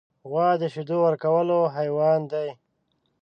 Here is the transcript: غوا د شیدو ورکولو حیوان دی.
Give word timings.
غوا 0.29 0.49
د 0.61 0.63
شیدو 0.73 0.97
ورکولو 1.05 1.59
حیوان 1.75 2.21
دی. 2.31 2.49